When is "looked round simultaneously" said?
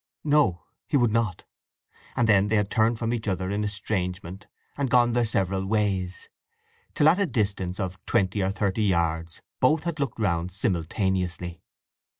9.99-11.61